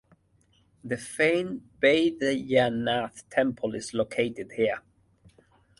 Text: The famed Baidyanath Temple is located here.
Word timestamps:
The 0.83 0.97
famed 0.97 1.61
Baidyanath 1.79 3.21
Temple 3.29 3.75
is 3.75 3.93
located 3.93 4.53
here. 4.53 4.81